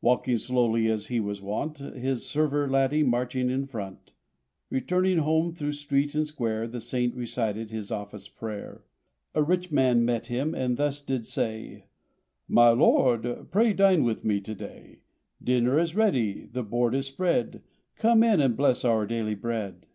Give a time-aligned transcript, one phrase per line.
[0.00, 1.78] Walking slowly as he was wont.
[1.78, 4.12] His server laddie marching in front.
[4.70, 8.84] Returning home through street and square The Saint recited his office prayer.
[9.34, 11.86] A rich man met him and thus did say:
[12.46, 15.00] '*My Lord, pray dine with me to day;
[15.42, 17.64] Dinner is ready, the board is spread—
[17.98, 19.88] Come in and bless our daily bread.'